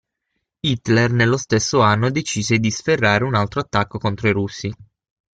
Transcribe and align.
Hitler 0.63 1.11
nello 1.11 1.37
stesso 1.37 1.79
anno 1.81 2.09
decise 2.09 2.57
di 2.57 2.71
sferrare 2.71 3.23
un 3.23 3.35
altro 3.35 3.59
attacco 3.59 3.99
contro 3.99 4.27
i 4.29 4.31
russi. 4.31 4.73